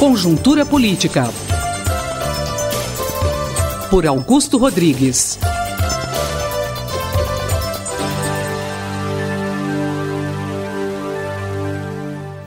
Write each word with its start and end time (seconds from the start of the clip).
Conjuntura 0.00 0.64
Política. 0.64 1.24
Por 3.90 4.06
Augusto 4.06 4.56
Rodrigues. 4.56 5.38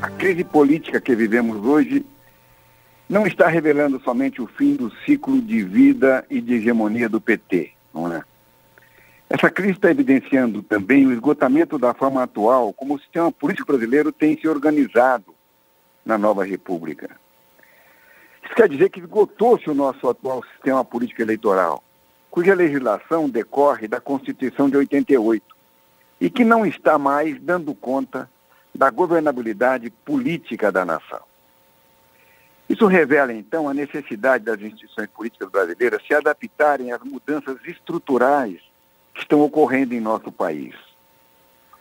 A 0.02 0.10
crise 0.18 0.44
política 0.44 1.00
que 1.00 1.16
vivemos 1.16 1.64
hoje 1.64 2.04
não 3.08 3.28
está 3.28 3.48
revelando 3.48 4.02
somente 4.02 4.42
o 4.42 4.48
fim 4.48 4.76
do 4.76 4.92
ciclo 5.06 5.40
de 5.40 5.62
vida 5.62 6.26
e 6.32 6.42
de 6.42 6.56
hegemonia 6.56 7.08
do 7.08 7.22
PT, 7.22 7.70
não 7.94 8.12
é? 8.12 8.24
Essa 9.30 9.52
crise 9.52 9.74
está 9.74 9.92
evidenciando 9.92 10.64
também 10.64 11.06
o 11.06 11.14
esgotamento 11.14 11.78
da 11.78 11.94
forma 11.94 12.24
atual 12.24 12.74
como 12.74 12.96
o 12.96 13.00
sistema 13.00 13.32
político 13.32 13.72
brasileiro 13.72 14.12
tem 14.12 14.36
se 14.40 14.48
organizado 14.48 15.36
na 16.04 16.18
nova 16.18 16.44
república. 16.44 17.22
Isso 18.44 18.56
quer 18.56 18.68
dizer 18.68 18.90
que 18.90 19.00
esgotou-se 19.00 19.70
o 19.70 19.74
nosso 19.74 20.08
atual 20.08 20.44
sistema 20.54 20.84
político 20.84 21.22
eleitoral, 21.22 21.84
cuja 22.30 22.54
legislação 22.54 23.30
decorre 23.30 23.88
da 23.88 24.02
Constituição 24.02 24.70
de 24.70 24.78
88 24.78 25.44
e 26.20 26.30
que 26.30 26.44
não 26.44 26.66
está 26.66 26.98
mais 26.98 27.40
dando 27.42 27.74
conta 27.74 28.30
da 28.74 28.90
governabilidade 28.90 29.90
política 29.90 30.72
da 30.72 30.84
nação. 30.84 31.22
Isso 32.68 32.88
revela, 32.88 33.34
então, 33.34 33.68
a 33.70 33.74
necessidade 33.74 34.46
das 34.46 34.60
instituições 34.62 35.08
políticas 35.08 35.50
brasileiras 35.50 36.02
se 36.08 36.14
adaptarem 36.14 36.92
às 36.92 37.02
mudanças 37.02 37.58
estruturais 37.66 38.60
que 39.14 39.22
estão 39.22 39.42
ocorrendo 39.42 39.94
em 39.94 40.00
nosso 40.00 40.32
país. 40.32 40.74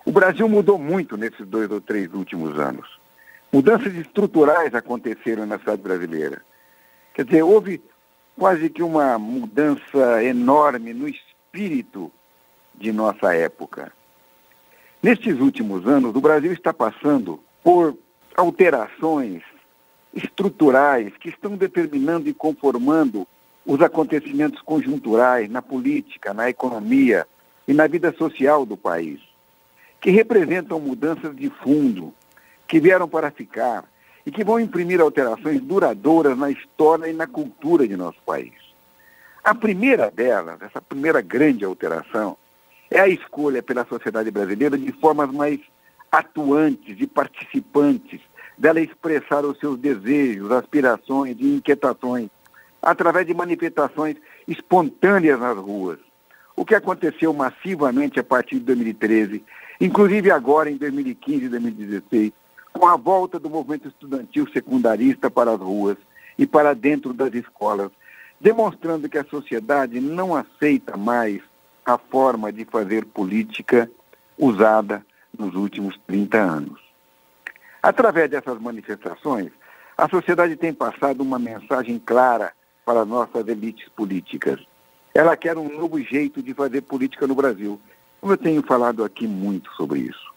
O 0.04 0.12
Brasil 0.12 0.48
mudou 0.48 0.78
muito 0.78 1.16
nesses 1.16 1.46
dois 1.46 1.70
ou 1.70 1.80
três 1.80 2.12
últimos 2.12 2.58
anos. 2.58 3.00
Mudanças 3.52 3.94
estruturais 3.94 4.74
aconteceram 4.74 5.46
na 5.46 5.58
cidade 5.58 5.80
brasileira. 5.80 6.42
Quer 7.14 7.24
dizer, 7.24 7.42
houve 7.42 7.82
quase 8.36 8.70
que 8.70 8.82
uma 8.82 9.18
mudança 9.18 10.22
enorme 10.24 10.94
no 10.94 11.08
espírito 11.08 12.10
de 12.74 12.92
nossa 12.92 13.34
época. 13.34 13.92
Nestes 15.02 15.38
últimos 15.38 15.86
anos, 15.86 16.14
o 16.14 16.20
Brasil 16.20 16.52
está 16.52 16.72
passando 16.72 17.42
por 17.62 17.96
alterações 18.36 19.42
estruturais 20.14 21.12
que 21.18 21.28
estão 21.28 21.56
determinando 21.56 22.28
e 22.28 22.34
conformando 22.34 23.26
os 23.64 23.80
acontecimentos 23.80 24.60
conjunturais 24.62 25.50
na 25.50 25.62
política, 25.62 26.34
na 26.34 26.48
economia 26.48 27.26
e 27.66 27.72
na 27.72 27.86
vida 27.86 28.12
social 28.12 28.66
do 28.66 28.76
país, 28.76 29.20
que 30.00 30.10
representam 30.10 30.80
mudanças 30.80 31.34
de 31.36 31.48
fundo, 31.48 32.12
que 32.66 32.80
vieram 32.80 33.08
para 33.08 33.30
ficar 33.30 33.84
e 34.24 34.30
que 34.30 34.44
vão 34.44 34.60
imprimir 34.60 35.00
alterações 35.00 35.60
duradouras 35.60 36.36
na 36.36 36.50
história 36.50 37.08
e 37.08 37.12
na 37.12 37.26
cultura 37.26 37.86
de 37.86 37.96
nosso 37.96 38.18
país. 38.24 38.52
A 39.42 39.54
primeira 39.54 40.10
delas, 40.10 40.62
essa 40.62 40.80
primeira 40.80 41.20
grande 41.20 41.64
alteração, 41.64 42.36
é 42.90 43.00
a 43.00 43.08
escolha 43.08 43.62
pela 43.62 43.84
sociedade 43.84 44.30
brasileira 44.30 44.78
de 44.78 44.92
formas 44.92 45.30
mais 45.32 45.58
atuantes 46.10 46.96
e 47.00 47.06
participantes 47.06 48.20
dela 48.56 48.80
expressar 48.80 49.44
os 49.44 49.58
seus 49.58 49.78
desejos, 49.78 50.52
aspirações 50.52 51.36
e 51.40 51.56
inquietações 51.56 52.28
através 52.80 53.26
de 53.26 53.34
manifestações 53.34 54.16
espontâneas 54.46 55.40
nas 55.40 55.56
ruas. 55.56 55.98
O 56.54 56.64
que 56.64 56.74
aconteceu 56.74 57.32
massivamente 57.32 58.20
a 58.20 58.24
partir 58.24 58.56
de 58.56 58.66
2013, 58.66 59.42
inclusive 59.80 60.30
agora 60.30 60.70
em 60.70 60.76
2015 60.76 61.44
e 61.44 61.48
2016, 61.48 62.32
com 62.72 62.86
a 62.86 62.96
volta 62.96 63.38
do 63.38 63.50
movimento 63.50 63.88
estudantil 63.88 64.48
secundarista 64.52 65.30
para 65.30 65.52
as 65.52 65.60
ruas 65.60 65.96
e 66.38 66.46
para 66.46 66.74
dentro 66.74 67.12
das 67.12 67.32
escolas, 67.34 67.90
demonstrando 68.40 69.08
que 69.08 69.18
a 69.18 69.24
sociedade 69.24 70.00
não 70.00 70.34
aceita 70.34 70.96
mais 70.96 71.40
a 71.84 71.98
forma 71.98 72.52
de 72.52 72.64
fazer 72.64 73.04
política 73.04 73.90
usada 74.38 75.04
nos 75.36 75.54
últimos 75.54 75.98
30 76.06 76.38
anos. 76.38 76.80
Através 77.82 78.30
dessas 78.30 78.60
manifestações, 78.60 79.50
a 79.96 80.08
sociedade 80.08 80.56
tem 80.56 80.72
passado 80.72 81.20
uma 81.20 81.38
mensagem 81.38 81.98
clara 81.98 82.52
para 82.84 83.04
nossas 83.04 83.46
elites 83.46 83.88
políticas. 83.90 84.60
Ela 85.14 85.36
quer 85.36 85.58
um 85.58 85.68
novo 85.68 86.00
jeito 86.00 86.42
de 86.42 86.54
fazer 86.54 86.82
política 86.82 87.26
no 87.26 87.34
Brasil. 87.34 87.80
Eu 88.22 88.36
tenho 88.36 88.62
falado 88.62 89.04
aqui 89.04 89.26
muito 89.26 89.70
sobre 89.72 90.00
isso. 90.00 90.32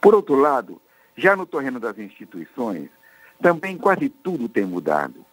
Por 0.00 0.14
outro 0.14 0.36
lado, 0.36 0.80
já 1.16 1.36
no 1.36 1.46
terreno 1.46 1.78
das 1.78 1.98
instituições, 1.98 2.88
também 3.40 3.76
quase 3.76 4.08
tudo 4.08 4.48
tem 4.48 4.64
mudado. 4.64 5.24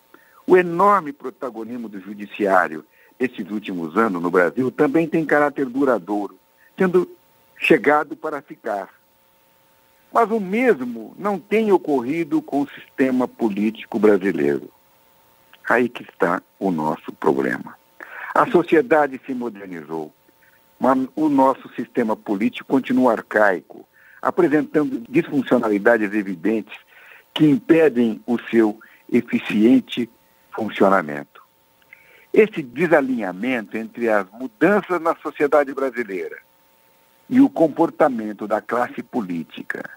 O 0.45 0.57
enorme 0.57 1.13
protagonismo 1.13 1.87
do 1.87 1.99
judiciário 1.99 2.85
esses 3.19 3.49
últimos 3.51 3.95
anos 3.95 4.21
no 4.21 4.31
Brasil 4.31 4.71
também 4.71 5.07
tem 5.07 5.23
caráter 5.23 5.67
duradouro, 5.67 6.37
tendo 6.75 7.09
chegado 7.55 8.15
para 8.15 8.41
ficar. 8.41 8.89
Mas 10.11 10.29
o 10.31 10.39
mesmo 10.39 11.15
não 11.17 11.39
tem 11.39 11.71
ocorrido 11.71 12.41
com 12.41 12.61
o 12.61 12.69
sistema 12.69 13.27
político 13.27 13.99
brasileiro. 13.99 14.69
Aí 15.69 15.87
que 15.87 16.03
está 16.03 16.41
o 16.59 16.71
nosso 16.71 17.13
problema. 17.13 17.77
A 18.33 18.49
sociedade 18.49 19.21
se 19.25 19.33
modernizou, 19.33 20.11
mas 20.79 21.07
o 21.15 21.29
nosso 21.29 21.69
sistema 21.75 22.15
político 22.15 22.67
continua 22.67 23.11
arcaico, 23.11 23.70
apresentando 24.21 25.03
disfuncionalidades 25.09 26.13
evidentes 26.13 26.77
que 27.33 27.45
impedem 27.45 28.21
o 28.27 28.37
seu 28.49 28.79
eficiente 29.11 30.09
funcionamento. 30.53 31.41
Esse 32.33 32.61
desalinhamento 32.61 33.75
entre 33.75 34.09
as 34.09 34.29
mudanças 34.31 35.01
na 35.01 35.15
sociedade 35.15 35.73
brasileira 35.73 36.37
e 37.29 37.41
o 37.41 37.49
comportamento 37.49 38.47
da 38.47 38.61
classe 38.61 39.01
política 39.01 39.89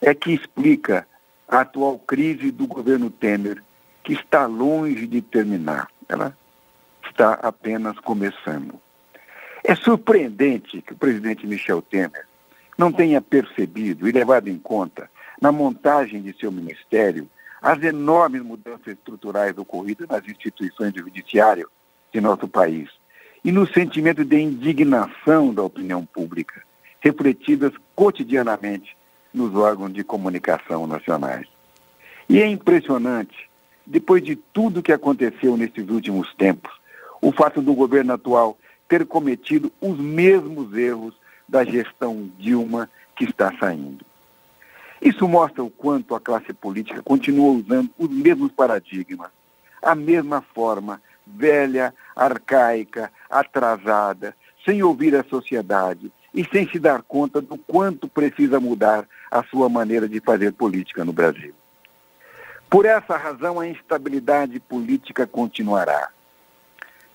é 0.00 0.14
que 0.14 0.32
explica 0.32 1.06
a 1.48 1.60
atual 1.60 1.98
crise 1.98 2.50
do 2.50 2.66
governo 2.66 3.10
Temer, 3.10 3.62
que 4.02 4.14
está 4.14 4.46
longe 4.46 5.06
de 5.06 5.20
terminar. 5.20 5.88
Ela 6.08 6.36
está 7.04 7.34
apenas 7.34 7.98
começando. 8.00 8.80
É 9.62 9.74
surpreendente 9.74 10.82
que 10.82 10.92
o 10.92 10.96
presidente 10.96 11.46
Michel 11.46 11.82
Temer 11.82 12.26
não 12.76 12.92
tenha 12.92 13.20
percebido 13.20 14.08
e 14.08 14.12
levado 14.12 14.48
em 14.48 14.58
conta, 14.58 15.10
na 15.40 15.50
montagem 15.50 16.22
de 16.22 16.36
seu 16.38 16.50
ministério, 16.50 17.28
as 17.60 17.82
enormes 17.82 18.42
mudanças 18.42 18.88
estruturais 18.88 19.56
ocorridas 19.56 20.08
nas 20.08 20.26
instituições 20.26 20.92
do 20.92 21.00
judiciário 21.00 21.68
de 22.12 22.20
nosso 22.20 22.46
país 22.46 22.88
e 23.44 23.52
no 23.52 23.66
sentimento 23.66 24.24
de 24.24 24.38
indignação 24.38 25.54
da 25.54 25.62
opinião 25.62 26.04
pública, 26.04 26.62
refletidas 27.00 27.72
cotidianamente 27.94 28.96
nos 29.32 29.54
órgãos 29.54 29.92
de 29.92 30.02
comunicação 30.02 30.86
nacionais. 30.86 31.46
E 32.28 32.40
é 32.40 32.46
impressionante, 32.46 33.48
depois 33.86 34.22
de 34.22 34.36
tudo 34.36 34.82
que 34.82 34.92
aconteceu 34.92 35.56
nesses 35.56 35.88
últimos 35.88 36.34
tempos, 36.34 36.72
o 37.20 37.30
fato 37.30 37.62
do 37.62 37.74
governo 37.74 38.14
atual 38.14 38.58
ter 38.88 39.06
cometido 39.06 39.72
os 39.80 39.98
mesmos 39.98 40.76
erros 40.76 41.14
da 41.48 41.64
gestão 41.64 42.30
Dilma 42.38 42.88
que 43.16 43.24
está 43.24 43.52
saindo. 43.58 44.04
Isso 45.00 45.28
mostra 45.28 45.62
o 45.62 45.70
quanto 45.70 46.14
a 46.14 46.20
classe 46.20 46.52
política 46.52 47.02
continua 47.02 47.52
usando 47.52 47.90
os 47.98 48.10
mesmos 48.10 48.50
paradigmas, 48.52 49.30
a 49.82 49.94
mesma 49.94 50.42
forma 50.54 51.00
velha, 51.26 51.94
arcaica, 52.14 53.12
atrasada, 53.28 54.34
sem 54.64 54.82
ouvir 54.82 55.14
a 55.14 55.24
sociedade 55.24 56.10
e 56.32 56.44
sem 56.44 56.68
se 56.68 56.78
dar 56.78 57.02
conta 57.02 57.40
do 57.40 57.56
quanto 57.56 58.08
precisa 58.08 58.60
mudar 58.60 59.06
a 59.30 59.42
sua 59.44 59.68
maneira 59.68 60.08
de 60.08 60.20
fazer 60.20 60.52
política 60.52 61.04
no 61.04 61.12
Brasil. 61.12 61.54
Por 62.68 62.84
essa 62.84 63.16
razão, 63.16 63.60
a 63.60 63.68
instabilidade 63.68 64.58
política 64.60 65.26
continuará. 65.26 66.10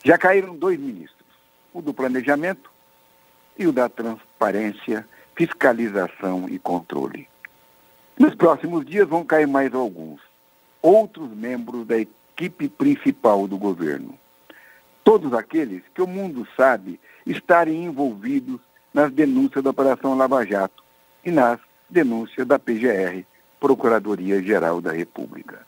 Já 0.03 0.17
caíram 0.17 0.55
dois 0.55 0.79
ministros, 0.79 1.27
o 1.73 1.81
do 1.81 1.93
Planejamento 1.93 2.70
e 3.61 3.67
o 3.67 3.71
da 3.71 3.87
transparência, 3.87 5.07
fiscalização 5.35 6.47
e 6.49 6.57
controle. 6.57 7.27
Nos 8.17 8.33
próximos 8.35 8.85
dias 8.85 9.07
vão 9.07 9.23
cair 9.23 9.47
mais 9.47 9.73
alguns, 9.73 10.19
outros 10.81 11.29
membros 11.29 11.85
da 11.85 11.97
equipe 11.97 12.67
principal 12.67 13.47
do 13.47 13.57
governo. 13.57 14.17
Todos 15.03 15.33
aqueles 15.33 15.83
que 15.93 16.01
o 16.01 16.07
mundo 16.07 16.47
sabe 16.57 16.99
estarem 17.25 17.85
envolvidos 17.85 18.59
nas 18.93 19.11
denúncias 19.11 19.63
da 19.63 19.69
Operação 19.69 20.17
Lava 20.17 20.45
Jato 20.45 20.83
e 21.23 21.31
nas 21.31 21.59
denúncias 21.89 22.47
da 22.47 22.57
PGR, 22.57 23.23
Procuradoria-Geral 23.59 24.81
da 24.81 24.91
República. 24.91 25.65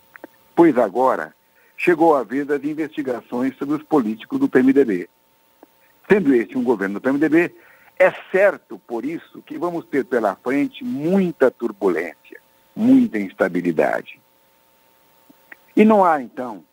Pois 0.56 0.78
agora 0.78 1.34
chegou 1.78 2.16
a 2.16 2.24
vez 2.24 2.48
das 2.48 2.63
investigações 2.63 3.56
sobre 3.57 3.75
os 3.75 3.84
políticos 3.84 4.39
do 4.39 4.50
PMDB. 4.50 5.10
Sendo 6.10 6.34
este 6.34 6.57
um 6.57 6.63
governo 6.63 6.96
do 6.96 7.01
PMDB, 7.01 7.54
é 7.98 8.12
certo, 8.31 8.80
por 8.80 9.06
isso, 9.06 9.42
que 9.44 9.57
vamos 9.57 9.86
ter 9.86 10.06
pela 10.06 10.36
frente 10.36 10.84
muita 10.84 11.50
turbulência, 11.51 12.40
muita 12.75 13.19
instabilidade. 13.19 14.19
E 15.75 15.84
não 15.86 16.04
há, 16.04 16.22
então, 16.22 16.63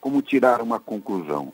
como 0.00 0.22
tirar 0.22 0.60
uma 0.60 0.78
conclusão. 0.78 1.52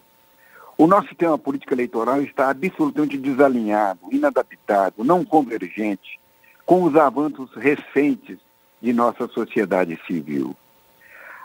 O 0.76 0.86
nosso 0.86 1.08
sistema 1.08 1.38
político 1.38 1.74
eleitoral 1.74 2.22
está 2.22 2.50
absolutamente 2.50 3.16
desalinhado, 3.16 4.00
inadaptado, 4.10 5.04
não 5.04 5.24
convergente 5.24 6.18
com 6.64 6.82
os 6.84 6.96
avanços 6.96 7.54
recentes 7.54 8.38
de 8.80 8.92
nossa 8.92 9.28
sociedade 9.28 9.98
civil. 10.06 10.56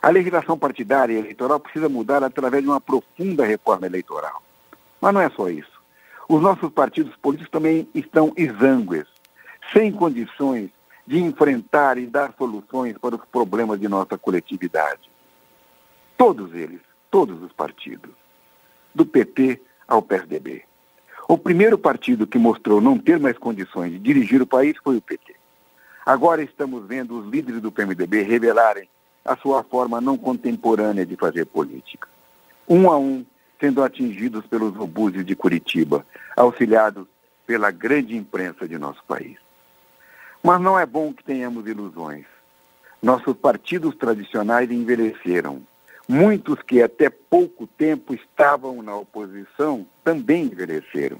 A 0.02 0.10
legislação 0.10 0.58
partidária 0.58 1.14
e 1.14 1.18
eleitoral 1.18 1.60
precisa 1.60 1.90
mudar 1.90 2.24
através 2.24 2.64
de 2.64 2.70
uma 2.70 2.80
profunda 2.80 3.46
reforma 3.46 3.86
eleitoral. 3.86 4.42
Mas 5.02 5.14
não 5.14 5.22
é 5.22 5.30
só 5.30 5.50
isso. 5.50 5.77
Os 6.30 6.42
nossos 6.42 6.70
partidos 6.72 7.16
políticos 7.16 7.50
também 7.50 7.88
estão 7.94 8.34
exângues, 8.36 9.06
sem 9.72 9.92
condições 9.92 10.70
de 11.06 11.20
enfrentar 11.20 11.98
e 11.98 12.06
dar 12.06 12.34
soluções 12.38 12.98
para 12.98 13.16
os 13.16 13.22
problemas 13.32 13.80
de 13.80 13.88
nossa 13.88 14.18
coletividade. 14.18 15.10
Todos 16.18 16.54
eles, 16.54 16.82
todos 17.10 17.42
os 17.42 17.54
partidos, 17.54 18.12
do 18.94 19.06
PT 19.06 19.62
ao 19.88 20.02
PSDB. 20.02 20.64
O 21.30 21.38
primeiro 21.38 21.78
partido 21.78 22.28
que 22.28 22.38
mostrou 22.38 22.82
não 22.82 22.98
ter 22.98 23.20
mais 23.20 23.38
condições 23.38 23.92
de 23.92 24.00
dirigir 24.00 24.42
o 24.42 24.48
país 24.48 24.76
foi 24.84 24.98
o 24.98 25.02
PT. 25.02 25.36
Agora 26.06 26.42
estamos 26.42 26.86
vendo 26.86 27.20
os 27.20 27.30
líderes 27.30 27.62
do 27.62 27.72
PMDB 27.72 28.24
revelarem 28.24 28.90
a 29.24 29.36
sua 29.38 29.64
forma 29.64 30.02
não 30.02 30.18
contemporânea 30.18 31.06
de 31.06 31.16
fazer 31.16 31.46
política. 31.46 32.08
Um 32.68 32.90
a 32.90 32.98
um, 32.98 33.26
sendo 33.60 33.84
atingidos 33.84 34.46
pelos 34.46 34.76
obuses 34.78 35.26
de 35.26 35.36
Curitiba, 35.36 36.06
auxiliados 36.36 37.08
pela 37.46 37.72
grande 37.72 38.16
imprensa 38.16 38.68
de 38.68 38.78
nosso 38.78 39.04
país. 39.06 39.38
Mas 40.44 40.62
não 40.62 40.80
é 40.80 40.86
bom 40.86 41.14
que 41.14 41.24
tenhamos 41.24 41.68
ilusões. 41.68 42.26
Nossos 43.02 43.36
partidos 43.36 43.96
tradicionais 43.96 44.70
envelheceram. 44.72 45.62
Muitos 46.08 46.62
que 46.62 46.82
até 46.82 47.10
pouco 47.10 47.68
tempo 47.68 48.14
estavam 48.14 48.82
na 48.82 48.96
oposição 48.96 49.86
também 50.04 50.46
envelheceram. 50.46 51.20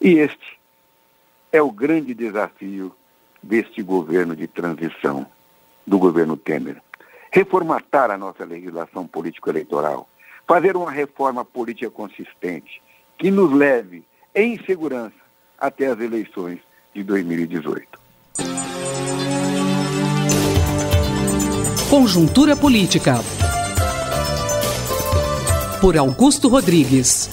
E 0.00 0.18
este 0.18 0.58
é 1.52 1.62
o 1.62 1.70
grande 1.70 2.12
desafio 2.14 2.94
deste 3.42 3.82
governo 3.82 4.34
de 4.34 4.46
transição, 4.46 5.26
do 5.86 5.98
governo 5.98 6.36
Temer. 6.36 6.82
Reformatar 7.30 8.10
a 8.10 8.18
nossa 8.18 8.44
legislação 8.44 9.06
político-eleitoral, 9.06 10.08
fazer 10.46 10.76
uma 10.76 10.90
reforma 10.90 11.44
política 11.44 11.90
consistente 11.90 12.82
que 13.18 13.30
nos 13.30 13.52
leve 13.52 14.04
em 14.34 14.58
segurança 14.64 15.14
até 15.58 15.86
as 15.86 16.00
eleições 16.00 16.58
de 16.94 17.02
2018. 17.02 17.86
Conjuntura 21.88 22.56
Política. 22.56 23.14
Por 25.80 25.96
Augusto 25.96 26.48
Rodrigues. 26.48 27.30